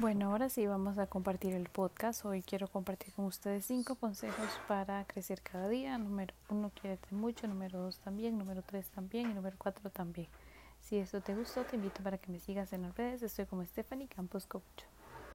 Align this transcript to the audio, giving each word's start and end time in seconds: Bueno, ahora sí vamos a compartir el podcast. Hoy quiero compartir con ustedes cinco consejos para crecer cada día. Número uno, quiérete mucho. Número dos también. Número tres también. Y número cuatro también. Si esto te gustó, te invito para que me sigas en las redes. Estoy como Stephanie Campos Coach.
Bueno, 0.00 0.30
ahora 0.30 0.48
sí 0.48 0.66
vamos 0.66 0.96
a 0.96 1.06
compartir 1.08 1.52
el 1.52 1.68
podcast. 1.68 2.24
Hoy 2.24 2.40
quiero 2.40 2.68
compartir 2.68 3.12
con 3.12 3.26
ustedes 3.26 3.66
cinco 3.66 3.96
consejos 3.96 4.48
para 4.66 5.04
crecer 5.04 5.42
cada 5.42 5.68
día. 5.68 5.98
Número 5.98 6.32
uno, 6.48 6.70
quiérete 6.70 7.14
mucho. 7.14 7.46
Número 7.46 7.78
dos 7.80 7.98
también. 7.98 8.38
Número 8.38 8.62
tres 8.62 8.88
también. 8.88 9.30
Y 9.30 9.34
número 9.34 9.56
cuatro 9.58 9.90
también. 9.90 10.26
Si 10.80 10.96
esto 10.96 11.20
te 11.20 11.34
gustó, 11.34 11.64
te 11.64 11.76
invito 11.76 12.02
para 12.02 12.16
que 12.16 12.32
me 12.32 12.40
sigas 12.40 12.72
en 12.72 12.80
las 12.80 12.96
redes. 12.96 13.20
Estoy 13.20 13.44
como 13.44 13.62
Stephanie 13.62 14.08
Campos 14.08 14.46
Coach. 14.46 14.84